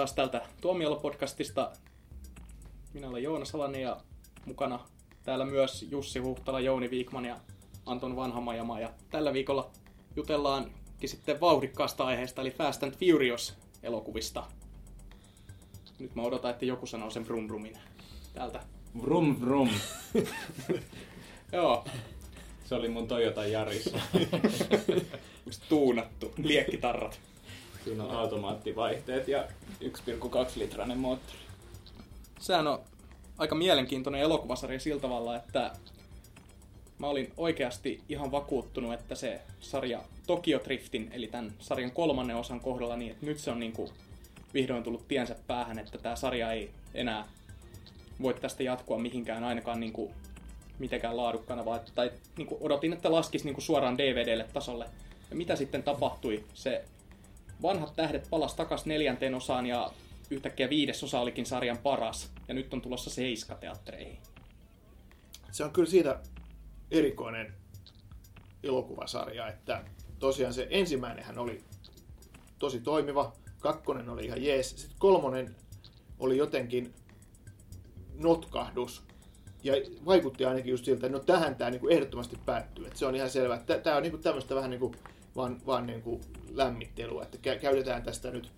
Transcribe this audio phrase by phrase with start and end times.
[0.00, 1.70] taas täältä Tuomiolla-podcastista.
[2.92, 4.00] Minä olen Joona Salanen ja
[4.44, 4.80] mukana
[5.22, 7.36] täällä myös Jussi Huhtala, Jouni Viikman ja
[7.86, 8.80] Anton Vanhamajama.
[8.80, 9.70] Ja tällä viikolla
[10.16, 14.44] jutellaankin sitten vauhdikkaasta aiheesta, eli Fast and Furious-elokuvista.
[15.98, 17.78] Nyt mä odotan, että joku sanoo sen brum brumin
[18.32, 18.60] täältä.
[19.02, 19.70] Vrum vrum.
[21.52, 21.84] Joo,
[22.64, 23.94] Se oli mun Toyota Yaris.
[25.46, 27.29] just tuunattu, liekkitarrat.
[27.84, 29.44] Siinä on automaattivaihteet ja
[29.82, 29.88] 1,2
[30.56, 31.38] litrainen moottori.
[32.40, 32.80] Sehän on
[33.38, 35.72] aika mielenkiintoinen elokuvasarja sillä tavalla, että
[36.98, 42.60] mä olin oikeasti ihan vakuuttunut, että se sarja Tokyo Driftin, eli tämän sarjan kolmannen osan
[42.60, 43.90] kohdalla, niin että nyt se on niin kuin
[44.54, 47.28] vihdoin tullut tiensä päähän, että tämä sarja ei enää
[48.22, 50.14] voi tästä jatkua mihinkään ainakaan niin kuin
[50.78, 54.86] mitenkään laadukkana, vaan, tai niin kuin odotin, että laskisi niin kuin suoraan DVDlle tasolle.
[55.30, 56.44] Ja mitä sitten tapahtui?
[56.54, 56.84] Se
[57.62, 59.90] vanhat tähdet palas takas neljänteen osaan ja
[60.30, 62.30] yhtäkkiä viides osa olikin sarjan paras.
[62.48, 64.18] Ja nyt on tulossa seiska teattereihin.
[65.50, 66.20] Se on kyllä siitä
[66.90, 67.54] erikoinen
[68.62, 69.84] elokuvasarja, että
[70.18, 71.64] tosiaan se ensimmäinenhän oli
[72.58, 75.56] tosi toimiva, kakkonen oli ihan jees, sitten kolmonen
[76.18, 76.94] oli jotenkin
[78.14, 79.02] notkahdus.
[79.62, 79.72] Ja
[80.06, 82.86] vaikutti ainakin just siltä, että no tähän tämä niinku ehdottomasti päättyy.
[82.86, 83.60] Että se on ihan selvä.
[83.82, 84.94] Tämä on niinku tämmöistä vähän niinku
[85.36, 86.20] vaan, vaan niinku
[86.54, 88.52] lämmittelyä, että kä- käytetään tästä nyt,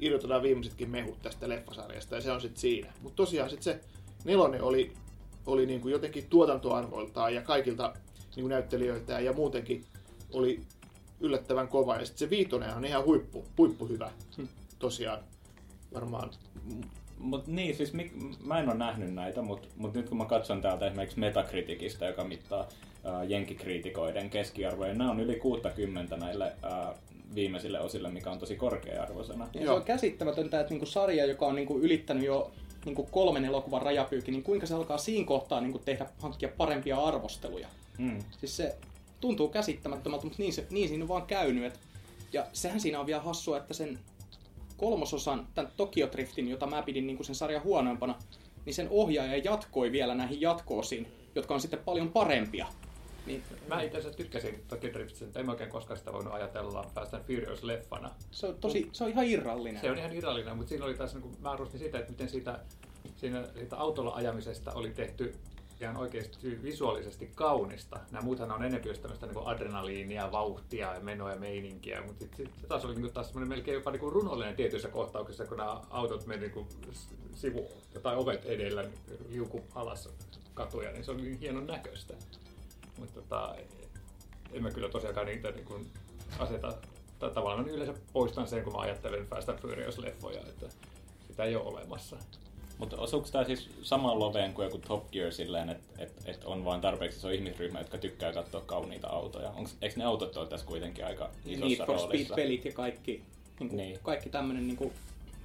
[0.00, 2.92] irrotetaan viimeisetkin mehut tästä leffasarjasta ja se on sitten siinä.
[3.00, 3.80] Mutta tosiaan sitten se
[4.24, 4.92] nelonen oli,
[5.46, 7.94] oli niinku jotenkin tuotantoarvoiltaan ja kaikilta
[8.36, 9.84] niinku näyttelijöiltään ja muutenkin
[10.32, 10.62] oli
[11.20, 11.96] yllättävän kova.
[11.96, 14.10] Ja sitten se viitonen on ihan huippu, huippu hyvä.
[14.78, 15.18] Tosiaan
[15.94, 16.30] varmaan
[17.18, 18.12] Mut niin, siis mik,
[18.44, 22.24] mä en ole nähnyt näitä, mutta mut nyt kun mä katson täältä esimerkiksi Metacriticistä, joka
[22.24, 22.68] mittaa
[23.04, 26.94] ää, jenkikriitikoiden keskiarvoja, nämä on yli 60 näille ää,
[27.34, 29.48] viimeisille osille, mikä on tosi korkea-arvoisena.
[29.54, 32.50] Ja se on käsittämätöntä, että niinku sarja, joka on niinku ylittänyt jo
[32.84, 37.68] niinku kolmen elokuvan rajapyykin, niin kuinka se alkaa siinä kohtaa niinku tehdä, hankkia parempia arvosteluja.
[37.98, 38.18] Mm.
[38.40, 38.76] Siis se
[39.20, 41.64] tuntuu käsittämättömältä, mutta niin, se, niin siinä on vaan käynyt.
[41.64, 41.80] Et,
[42.32, 43.98] ja sehän siinä on vielä hassua, että sen
[44.78, 48.14] kolmososan, tämän Tokyo Driftin, jota mä pidin niinku sen sarjan huonoimpana,
[48.64, 52.66] niin sen ohjaaja jatkoi vielä näihin jatkoosiin, jotka on sitten paljon parempia.
[53.26, 54.90] Niin Mä itse asiassa tykkäsin Tokyo
[55.24, 58.10] mutta en mä oikein koskaan sitä voinut ajatella Fast and Furious-leffana.
[58.30, 59.80] se on tosi, se on ihan irrallinen.
[59.80, 62.60] Se on ihan irrallinen, mutta siinä oli taas, niin mä arvostin sitä, että miten siitä,
[63.16, 65.34] siinä, siitä autolla ajamisesta oli tehty
[65.80, 68.00] ihan oikeasti visuaalisesti kaunista.
[68.10, 72.46] Nämä muuthan on enemmän just tämmöistä niin adrenaliinia, vauhtia ja menoa ja meininkiä, mutta sitten
[72.56, 76.46] sit taas oli niin taas melkein jopa niin runollinen tietyissä kohtauksissa, kun nämä autot meni
[76.46, 76.66] niin
[77.34, 77.68] sivu
[78.02, 78.84] tai ovet edellä
[79.28, 80.08] liuku alas
[80.54, 82.14] katuja, niin se oli niin hienon näköistä.
[82.98, 83.54] Mutta tota,
[84.52, 85.90] en mä kyllä tosiaankaan niitä niin kuin
[86.38, 86.74] aseta,
[87.18, 90.66] tai tavallaan yleensä poistan sen, kun mä ajattelen Fast and Furious-leffoja, että
[91.28, 92.16] sitä ei ole olemassa.
[92.78, 96.64] Mutta osuuko tämä siis samaan loveen kuin joku Top Gear silleen, että et, et on
[96.64, 99.50] vain tarpeeksi iso ihmisryhmä, jotka tykkää katsoa kauniita autoja?
[99.50, 102.34] Onks, eikö ne autot ole tässä kuitenkin aika isossa Need for roolissa?
[102.34, 103.22] Speed-pelit ja kaikki,
[103.60, 103.98] niin kuin, Niin.
[104.02, 104.92] kaikki tämmöinen, niin kuin,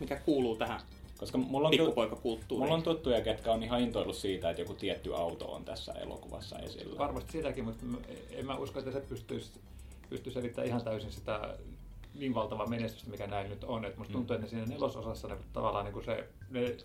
[0.00, 0.80] mikä kuuluu tähän
[1.18, 1.74] Koska mulla on,
[2.50, 6.58] mulla on tuttuja, ketkä on ihan intoillut siitä, että joku tietty auto on tässä elokuvassa
[6.58, 6.98] esillä.
[6.98, 7.84] Varmasti sitäkin, mutta
[8.30, 9.50] en mä usko, että se pystyisi,
[10.10, 11.54] pystyisi selittämään ihan täysin sitä
[12.14, 13.84] niin valtavaa menestystä, mikä näin nyt on.
[13.84, 14.16] Et musta Mm.
[14.18, 16.76] tuntuu, että ne siinä nelososassa ne, tavallaan niin kuin se, ne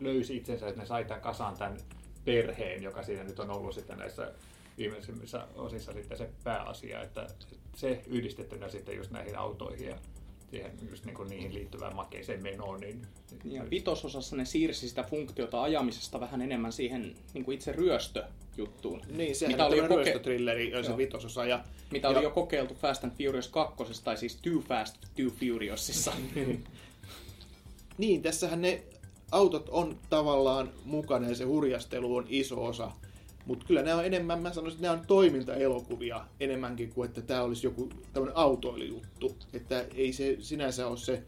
[0.00, 1.76] löysi itsensä, että ne sai tämän kasaan tämän
[2.24, 4.32] perheen, joka siinä nyt on ollut sitten näissä
[4.78, 7.26] viimeisimmissä osissa sitten se pääasia, että
[7.76, 9.96] se yhdistettynä sitten just näihin autoihin ja
[10.50, 13.06] siihen just niin kuin niihin liittyvään makeiseen menoon, niin
[13.44, 19.02] Ja vitososassa ne siirsi sitä funktiota ajamisesta vähän enemmän siihen niin kuin itse ryöstöjuttuun.
[19.08, 21.46] Niin, sehän mitä oli, jo koke- ryöstötrilleri, se vitososa.
[21.46, 25.30] Ja, mitä ja, oli jo kokeiltu Fast and Furious 2, tai siis Too Fast, Too
[25.30, 26.12] Furiousissa.
[27.98, 28.82] Niin, tässähän ne
[29.32, 32.90] autot on tavallaan mukana ja se hurjastelu on iso osa.
[33.46, 37.42] Mutta kyllä nämä on enemmän, mä sanoisin, että nämä on toimintaelokuvia enemmänkin kuin että tämä
[37.42, 39.36] olisi joku tämmöinen autoilijuttu.
[39.52, 41.22] Että ei se sinänsä ole se,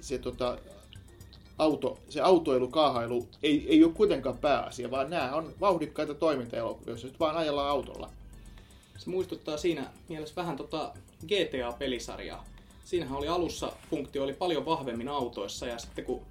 [0.00, 0.58] se, tota,
[1.58, 7.06] auto, se autoilu, kaahailu ei, ei ole kuitenkaan pääasia, vaan nämä on vauhdikkaita toimintaelokuvia, joissa
[7.06, 8.10] nyt vaan ajellaan autolla.
[8.98, 10.92] Se muistuttaa siinä mielessä vähän tota
[11.26, 12.44] GTA-pelisarjaa.
[12.84, 16.22] Siinähän oli alussa funktio oli paljon vahvemmin autoissa ja sitten kun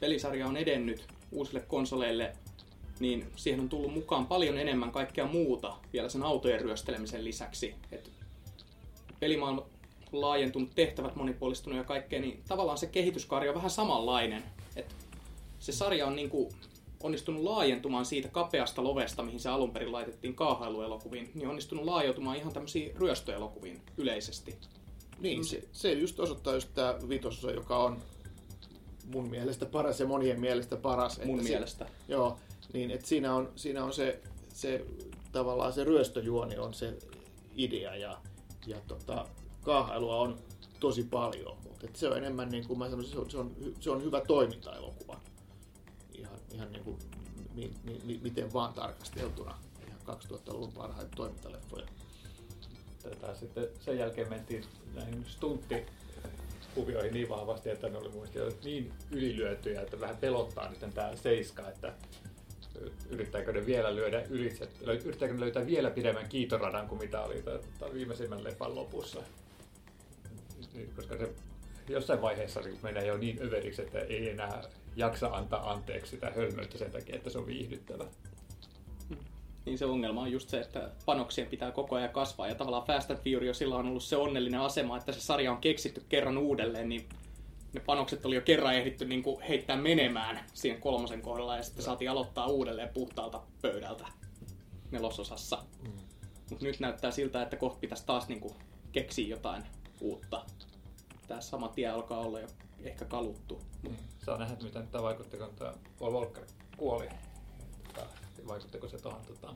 [0.00, 2.32] pelisarja on edennyt uusille konsoleille,
[3.00, 7.74] niin siihen on tullut mukaan paljon enemmän kaikkea muuta vielä sen autojen ryöstelemisen lisäksi.
[7.92, 8.10] Et
[9.20, 9.66] pelimaailma
[10.12, 14.42] laajentunut, tehtävät monipuolistunut ja kaikkea, niin tavallaan se kehityskaari on vähän samanlainen.
[14.76, 14.96] Et
[15.58, 16.52] se sarja on niinku
[17.02, 22.52] onnistunut laajentumaan siitä kapeasta lovesta, mihin se alun perin laitettiin kaahailuelokuviin, niin onnistunut laajentumaan ihan
[22.52, 24.54] tämmöisiin ryöstöelokuviin yleisesti.
[25.20, 28.02] Niin, se, se just osoittaa just tämä vitososa, joka on
[29.12, 31.20] mun mielestä paras ja monien mielestä paras.
[31.24, 31.84] Mun että mielestä.
[31.84, 32.38] Se, joo,
[32.72, 34.84] niin että siinä on, siinä on se, se
[35.32, 36.98] tavallaan se ryöstöjuoni on se
[37.56, 38.18] idea ja,
[38.66, 39.26] ja tota,
[39.62, 40.38] kaahailua on
[40.80, 43.90] tosi paljon, mutta se on enemmän niin kuin mä sanoisin, se on, se on, se
[43.90, 45.20] on hyvä toimintaelokuva.
[46.14, 46.98] Ihan, ihan niin kuin,
[47.54, 47.70] mi,
[48.04, 49.58] mi, miten vaan tarkasteltuna.
[49.88, 51.86] Ihan 2000-luvun parhaita toimintaleffoja.
[53.02, 54.64] Tätä sitten sen jälkeen mentiin
[54.94, 55.24] näihin
[56.76, 58.28] stuntti-kuvioihin niin vahvasti, että ne oli mun
[58.64, 61.92] niin ylilyötyjä, että vähän pelottaa nyt tämä seiska, että
[63.10, 64.68] yrittääkö ne vielä lyödä ylitse,
[65.04, 67.44] yrittääkö ne löytää vielä pidemmän kiitoradan kuin mitä oli
[67.94, 69.22] viimeisimmän leffan lopussa.
[70.74, 71.28] Niin, koska se
[71.88, 74.62] jossain vaiheessa niin menee jo niin överiksi, että ei enää
[74.96, 78.04] jaksa antaa anteeksi sitä hölmöyttä sen takia, että se on viihdyttävä.
[79.66, 82.48] Niin se ongelma on just se, että panoksien pitää koko ajan kasvaa.
[82.48, 85.58] Ja tavallaan Fast and Furious sillä on ollut se onnellinen asema, että se sarja on
[85.58, 87.08] keksitty kerran uudelleen, niin
[87.72, 91.84] ne panokset oli jo kerran ehditty niin kuin heittää menemään siihen kolmosen kohdalla ja sitten
[91.84, 94.06] saatiin aloittaa uudelleen puhtaalta pöydältä
[94.90, 95.64] nelososassa.
[95.82, 95.92] Mm.
[96.50, 98.54] Mutta nyt näyttää siltä, että kohta pitäisi taas niin kuin
[98.92, 99.62] keksiä jotain
[100.00, 100.44] uutta.
[101.28, 102.48] Tämä sama tie alkaa olla jo
[102.82, 103.60] ehkä kaluttu.
[103.82, 103.96] Mm.
[104.24, 106.44] Saa nähdä, miten tämä vaikutti, kun tämä Paul Walker
[106.76, 107.08] kuoli.
[108.56, 109.54] Vaikuttiko se tuohon tota,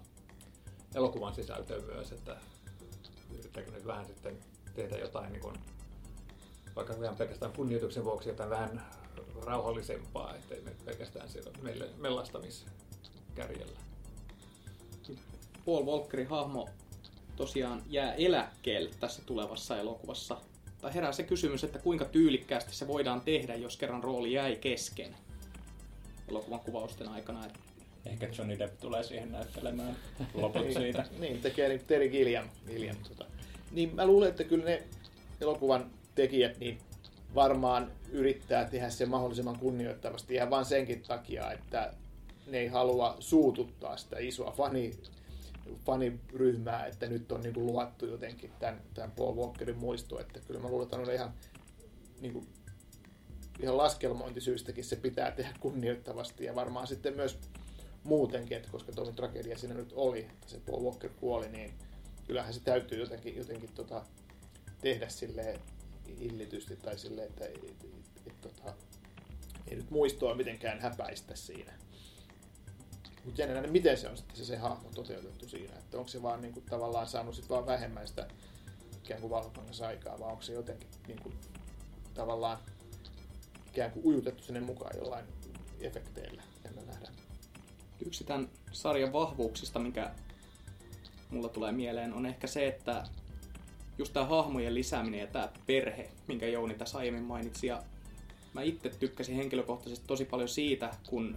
[0.94, 2.36] elokuvan sisältöön myös, että
[3.38, 4.38] yrittääkö nyt vähän sitten
[4.74, 5.54] tehdä jotain niin kuin
[6.76, 8.86] vaikka ihan pelkästään kunnioituksen vuoksi jotain vähän
[9.42, 13.80] rauhallisempaa, ettei me pelkästään siellä meille mellastamiskärjellä.
[15.64, 16.68] Paul Walkerin hahmo
[17.36, 20.40] tosiaan jää eläkkeelle tässä tulevassa elokuvassa.
[20.80, 25.16] Tai herää se kysymys, että kuinka tyylikkäästi se voidaan tehdä, jos kerran rooli jäi kesken
[26.28, 27.69] elokuvan kuvausten aikana.
[28.06, 29.96] Ehkä Johnny Depp tulee siihen näyttelemään
[30.34, 31.04] loput niin, siitä.
[31.18, 32.48] niin, tekee niin Terry Gilliam.
[32.66, 33.24] Gilliam tota.
[33.70, 34.82] Niin mä luulen, että kyllä ne
[35.40, 36.78] elokuvan tekijät niin
[37.34, 41.92] varmaan yrittää tehdä sen mahdollisimman kunnioittavasti ihan vain senkin takia, että
[42.46, 44.92] ne ei halua suututtaa sitä isoa fani,
[45.86, 50.60] faniryhmää, että nyt on niin kuin luvattu jotenkin tämän, tämän Paul Walkerin muisto, että kyllä
[50.60, 51.34] mä luulen, että on ihan,
[52.20, 52.46] niin kuin,
[53.62, 57.38] ihan laskelmointisyystäkin se pitää tehdä kunnioittavasti ja varmaan sitten myös
[58.04, 61.74] muutenkin, että koska tuo tragedia siinä nyt oli, että se Paul Walker kuoli, niin
[62.26, 64.04] kyllähän se täytyy jotenkin, jotenkin tota,
[64.80, 65.60] tehdä silleen
[66.20, 68.74] hillitysti tai silleen, että et, et, et, et, tota,
[69.68, 71.72] ei nyt muistoa mitenkään häpäistä siinä.
[73.24, 76.42] Mutta jännä miten se on sitten se, se hahmo toteutettu siinä, että onko se vaan
[76.42, 78.28] niinku, tavallaan saanut sit vaan vähemmän sitä
[79.04, 81.32] ikään kuin valokangassa aikaa, vai onko se jotenkin niinku,
[82.14, 82.58] tavallaan
[83.68, 85.24] ikään kuin ujutettu sinne mukaan jollain
[85.80, 87.08] efekteillä, jännä nähdä.
[88.06, 90.10] Yksi tämän sarjan vahvuuksista, mikä
[91.30, 93.04] mulla tulee mieleen, on ehkä se, että
[93.98, 97.66] just tämä hahmojen lisääminen ja tämä perhe, minkä Jouni tässä aiemmin mainitsi.
[97.66, 97.82] Ja
[98.54, 101.36] mä itse tykkäsin henkilökohtaisesti tosi paljon siitä, kun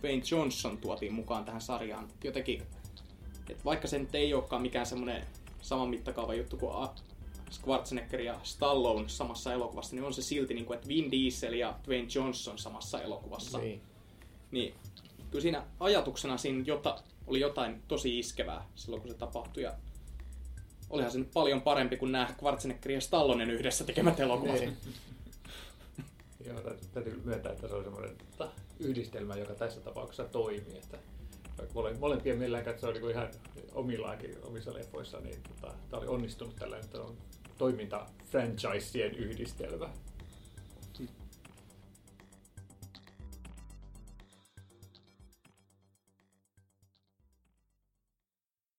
[0.00, 2.08] Dwayne Johnson tuotiin mukaan tähän sarjaan.
[2.24, 2.62] Jotenkin,
[3.50, 5.26] että vaikka se nyt ei olekaan mikään semmoinen
[5.62, 6.88] saman mittakaava juttu kuin
[7.50, 11.74] Schwarzenegger ja Stallone samassa elokuvassa, niin on se silti, niin kuin, että Vin Diesel ja
[11.86, 13.58] Dwayne Johnson samassa elokuvassa.
[13.58, 13.82] Niin.
[14.50, 14.74] niin
[15.32, 19.62] kyllä siinä ajatuksena siinä jota, oli jotain tosi iskevää silloin, kun se tapahtui.
[19.62, 19.74] Ja
[20.90, 24.60] olihan se nyt paljon parempi kuin nämä Schwarzenegger ja Stallonen yhdessä tekemät elokuvat.
[24.60, 24.76] Niin.
[26.46, 26.60] Joo,
[26.94, 28.16] täytyy myöntää, että se oli semmoinen
[28.80, 30.78] yhdistelmä, joka tässä tapauksessa toimii.
[30.78, 30.98] Että
[32.00, 33.28] molempien mielellään katsoo niin ihan
[33.74, 37.16] omillaankin omissa leffoissa, niin tota, tämä oli onnistunut tällainen on
[37.58, 39.88] toiminta franchiseen yhdistelmä.